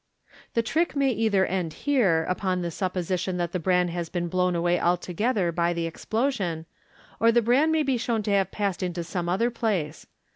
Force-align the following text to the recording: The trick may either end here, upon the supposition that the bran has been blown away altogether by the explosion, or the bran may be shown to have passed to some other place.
The 0.55 0.63
trick 0.63 0.95
may 0.95 1.11
either 1.11 1.45
end 1.45 1.73
here, 1.85 2.25
upon 2.27 2.63
the 2.63 2.71
supposition 2.71 3.37
that 3.37 3.51
the 3.51 3.59
bran 3.59 3.89
has 3.89 4.09
been 4.09 4.29
blown 4.29 4.55
away 4.55 4.79
altogether 4.79 5.51
by 5.51 5.73
the 5.73 5.85
explosion, 5.85 6.65
or 7.19 7.31
the 7.31 7.43
bran 7.43 7.69
may 7.71 7.83
be 7.83 7.97
shown 7.97 8.23
to 8.23 8.31
have 8.31 8.49
passed 8.49 8.79
to 8.79 9.03
some 9.03 9.29
other 9.29 9.51
place. 9.51 10.07